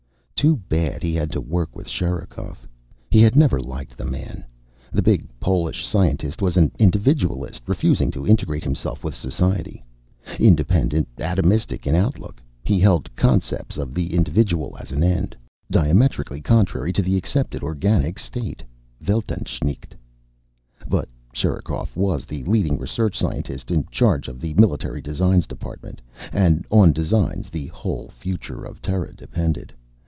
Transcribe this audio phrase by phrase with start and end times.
[0.41, 2.67] Too bad he had to work with Sherikov.
[3.11, 4.43] He had never liked the man.
[4.91, 9.83] The big Polish scientist was an individualist, refusing to integrate himself with society.
[10.39, 12.41] Independent, atomistic in outlook.
[12.63, 15.35] He held concepts of the individual as an end,
[15.69, 18.63] diametrically contrary to the accepted organic state
[18.99, 19.93] Weltansicht.
[20.87, 26.01] But Sherikov was the leading research scientist, in charge of the Military Designs Department.
[26.33, 29.71] And on Designs the whole future of Terra depended.